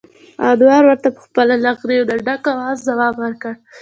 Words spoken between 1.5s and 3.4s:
له غريو نه ډک اواز ځواب ور